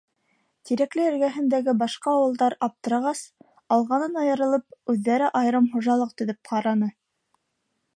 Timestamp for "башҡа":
1.81-2.15